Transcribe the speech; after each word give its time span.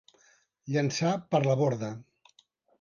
Llançar 0.77 1.13
per 1.35 1.43
la 1.45 1.61
borda. 1.63 1.95